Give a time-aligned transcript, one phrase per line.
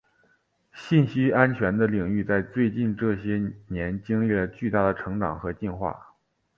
[0.73, 6.15] 信息安全的领域在最近这些年经历了巨大的成长和进化。